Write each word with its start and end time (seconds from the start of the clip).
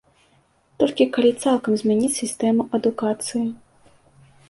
Толькі 0.83 1.07
калі 1.17 1.31
цалкам 1.45 1.77
змяніць 1.83 2.11
сістэму 2.21 2.69
адукацыі. 2.81 3.47